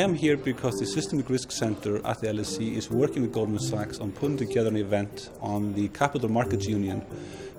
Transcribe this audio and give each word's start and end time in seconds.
I'm 0.00 0.14
here 0.14 0.38
because 0.38 0.80
the 0.80 0.86
Systemic 0.86 1.28
Risk 1.28 1.52
Center 1.52 1.96
at 2.06 2.20
the 2.20 2.28
LSE 2.28 2.76
is 2.78 2.90
working 2.90 3.20
with 3.20 3.32
Goldman 3.32 3.58
Sachs 3.58 3.98
on 3.98 4.10
putting 4.10 4.38
together 4.38 4.70
an 4.70 4.78
event 4.78 5.28
on 5.42 5.74
the 5.74 5.88
Capital 5.88 6.30
Markets 6.30 6.66
Union, 6.66 7.00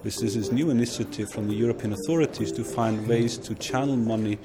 which 0.01 0.19
is 0.23 0.33
this 0.33 0.51
new 0.51 0.71
initiative 0.71 1.29
from 1.29 1.47
the 1.47 1.53
European 1.53 1.93
authorities 1.93 2.51
to 2.53 2.63
find 2.63 3.07
ways 3.07 3.37
to 3.37 3.53
channel 3.53 3.95
money 3.95 4.39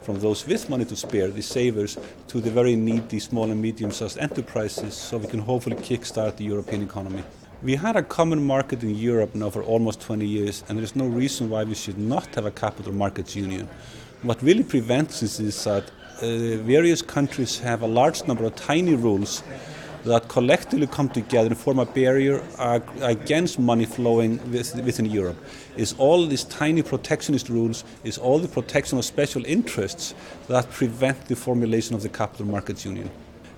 from 0.00 0.20
those 0.20 0.46
with 0.46 0.70
money 0.70 0.86
to 0.86 0.96
spare, 0.96 1.28
the 1.28 1.42
savers, 1.42 1.98
to 2.28 2.40
the 2.40 2.50
very 2.50 2.76
needy 2.76 3.18
small 3.18 3.50
and 3.50 3.60
medium-sized 3.60 4.16
enterprises 4.16 4.94
so 4.94 5.18
we 5.18 5.26
can 5.26 5.40
hopefully 5.40 5.76
kickstart 5.76 6.38
the 6.38 6.44
European 6.44 6.82
economy. 6.82 7.22
We 7.62 7.74
had 7.74 7.94
a 7.94 8.02
common 8.02 8.42
market 8.42 8.82
in 8.82 8.94
Europe 8.94 9.34
now 9.34 9.50
for 9.50 9.62
almost 9.62 10.00
20 10.00 10.24
years, 10.24 10.64
and 10.70 10.78
there's 10.78 10.96
no 10.96 11.04
reason 11.04 11.50
why 11.50 11.64
we 11.64 11.74
should 11.74 11.98
not 11.98 12.34
have 12.36 12.46
a 12.46 12.50
capital 12.50 12.94
markets 12.94 13.36
union. 13.36 13.68
What 14.22 14.42
really 14.42 14.64
prevents 14.64 15.20
this 15.20 15.38
is 15.40 15.62
that 15.64 15.90
uh, 16.24 16.56
various 16.62 17.02
countries 17.02 17.58
have 17.58 17.82
a 17.82 17.86
large 17.86 18.24
number 18.26 18.44
of 18.44 18.56
tiny 18.56 18.94
rules 18.94 19.42
that 20.04 20.28
collectively 20.28 20.86
come 20.86 21.08
together 21.08 21.48
and 21.48 21.58
form 21.58 21.78
a 21.78 21.86
barrier 21.86 22.42
against 23.00 23.58
money 23.58 23.86
flowing 23.86 24.38
within 24.50 25.06
Europe. 25.06 25.36
Is 25.76 25.94
all 25.98 26.26
these 26.26 26.44
tiny 26.44 26.82
protectionist 26.82 27.48
rules, 27.48 27.84
is 28.04 28.18
all 28.18 28.38
the 28.38 28.48
protection 28.48 28.98
of 28.98 29.04
special 29.04 29.44
interests 29.46 30.14
that 30.48 30.70
prevent 30.70 31.26
the 31.26 31.36
formulation 31.36 31.94
of 31.94 32.02
the 32.02 32.10
capital 32.10 32.46
markets 32.46 32.84
union 32.84 33.10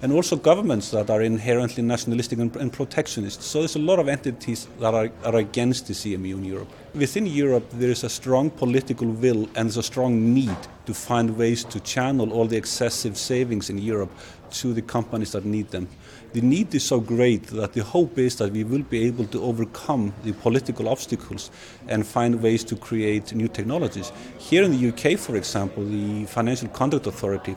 and 0.03 0.13
also 0.13 0.37
governments 0.37 0.91
that 0.91 1.09
are 1.11 1.23
inherently 1.23 1.83
nationalistic 1.83 2.39
and, 2.39 2.55
and 2.57 2.73
protectionist. 2.73 3.43
So 3.43 3.61
there's 3.61 3.77
a 3.77 3.81
lot 3.81 3.99
of 3.99 4.09
entities 4.09 4.69
that 4.81 4.95
are, 4.95 5.11
are, 5.25 5.37
against 5.37 5.87
the 5.87 5.95
CMU 5.95 6.33
in 6.33 6.45
Europe. 6.45 6.69
Within 6.95 7.27
Europe, 7.27 7.65
there 7.73 7.91
is 7.91 8.05
a 8.05 8.09
strong 8.09 8.51
political 8.51 9.09
will 9.09 9.45
and 9.55 9.67
there's 9.67 9.77
a 9.77 9.83
strong 9.83 10.35
need 10.35 10.57
to 10.87 10.95
find 10.95 11.37
ways 11.37 11.65
to 11.65 11.81
channel 11.81 12.33
all 12.33 12.47
the 12.47 12.57
excessive 12.57 13.17
savings 13.17 13.71
in 13.71 13.79
Europe 13.79 14.11
to 14.51 14.73
the 14.73 14.83
companies 14.83 15.33
that 15.33 15.45
need 15.45 15.71
them. 15.71 15.89
The 16.33 16.41
need 16.41 16.75
is 16.75 16.85
so 16.85 17.01
great 17.01 17.45
that 17.49 17.73
the 17.73 17.83
hope 17.83 18.19
is 18.19 18.37
that 18.37 18.53
we 18.53 18.65
will 18.65 18.83
be 18.83 19.05
able 19.05 19.25
to 19.27 19.43
overcome 19.43 20.13
the 20.23 20.33
political 20.33 20.89
obstacles 20.89 21.51
and 21.89 22.07
find 22.07 22.43
ways 22.43 22.63
to 22.65 22.77
create 22.77 23.35
new 23.35 23.49
technologies. 23.49 24.13
Here 24.39 24.63
in 24.63 24.73
the 24.73 24.89
UK, 24.89 25.19
for 25.19 25.37
example, 25.37 25.85
the 25.85 26.27
Financial 26.27 26.69
Conduct 26.69 27.07
Authority 27.07 27.57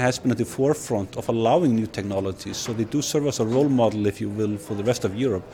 has 0.00 0.18
been 0.18 0.30
at 0.30 0.38
the 0.38 0.44
forefront 0.44 1.16
of 1.16 1.28
allowing 1.28 1.76
new 1.76 1.86
technologies. 1.86 2.56
So 2.56 2.72
they 2.72 2.84
do 2.84 3.00
serve 3.02 3.26
as 3.26 3.40
a 3.40 3.44
role 3.44 3.68
model, 3.68 4.06
if 4.06 4.20
you 4.20 4.28
will, 4.28 4.56
for 4.56 4.74
the 4.74 4.84
rest 4.84 5.04
of 5.04 5.14
Europe 5.14 5.44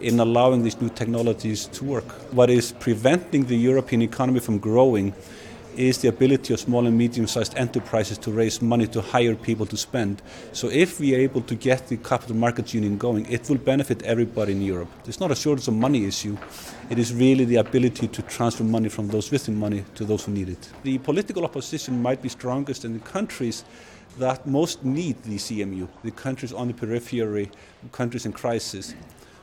in 0.00 0.20
allowing 0.20 0.62
these 0.62 0.80
new 0.80 0.88
technologies 0.88 1.66
to 1.66 1.84
work. 1.84 2.08
What 2.32 2.48
is 2.50 2.72
preventing 2.72 3.44
the 3.44 3.56
European 3.56 4.02
economy 4.02 4.40
from 4.40 4.58
growing 4.58 5.12
is 5.76 5.98
the 5.98 6.08
ability 6.08 6.54
of 6.54 6.60
small 6.60 6.86
and 6.86 6.96
medium 6.96 7.26
sized 7.26 7.54
enterprises 7.56 8.18
to 8.18 8.30
raise 8.30 8.62
money 8.62 8.86
to 8.88 9.00
hire 9.00 9.34
people 9.34 9.66
to 9.66 9.76
spend. 9.76 10.22
So, 10.52 10.68
if 10.68 10.98
we 11.00 11.14
are 11.14 11.18
able 11.18 11.42
to 11.42 11.54
get 11.54 11.88
the 11.88 11.96
capital 11.96 12.36
markets 12.36 12.74
union 12.74 12.98
going, 12.98 13.30
it 13.30 13.48
will 13.48 13.58
benefit 13.58 14.02
everybody 14.02 14.52
in 14.52 14.62
Europe. 14.62 14.88
It's 15.06 15.20
not 15.20 15.30
a 15.30 15.36
shortage 15.36 15.68
of 15.68 15.74
money 15.74 16.04
issue, 16.06 16.36
it 16.90 16.98
is 16.98 17.14
really 17.14 17.44
the 17.44 17.56
ability 17.56 18.08
to 18.08 18.22
transfer 18.22 18.64
money 18.64 18.88
from 18.88 19.08
those 19.08 19.30
with 19.30 19.48
money 19.48 19.84
to 19.94 20.04
those 20.04 20.24
who 20.24 20.32
need 20.32 20.48
it. 20.48 20.70
The 20.82 20.98
political 20.98 21.44
opposition 21.44 22.00
might 22.00 22.22
be 22.22 22.28
strongest 22.28 22.84
in 22.84 22.92
the 22.94 23.00
countries 23.00 23.64
that 24.18 24.46
most 24.46 24.84
need 24.84 25.22
the 25.24 25.36
CMU, 25.36 25.88
the 26.02 26.10
countries 26.10 26.52
on 26.52 26.68
the 26.68 26.74
periphery, 26.74 27.50
countries 27.92 28.24
in 28.24 28.32
crisis. 28.32 28.94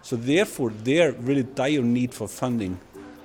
So, 0.02 0.16
therefore, 0.16 0.72
their 0.72 1.14
really 1.14 1.44
dire 1.44 1.82
need 1.82 2.14
for 2.14 2.28
funding 2.28 2.80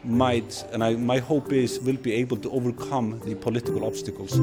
might, 0.05 0.65
and 0.73 0.83
I, 0.83 0.95
my 0.95 1.19
hope 1.19 1.53
is, 1.53 1.81
will 1.81 1.97
be 1.97 2.13
able 2.13 2.37
to 2.39 2.51
overcome 2.51 3.21
the 3.25 3.35
political 3.35 3.85
obstacles. 3.85 4.39